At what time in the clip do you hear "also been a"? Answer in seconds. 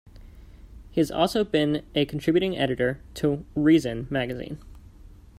1.11-2.05